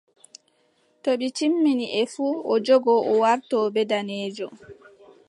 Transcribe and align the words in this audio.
To 1.03 1.09
ɓe 1.19 1.27
timmini 1.37 1.85
e 2.01 2.03
fuu, 2.13 2.35
o 2.53 2.55
jogo 2.65 2.93
o 3.11 3.13
warto 3.21 3.57
ɓe 3.73 3.81
daneejo. 3.89 4.47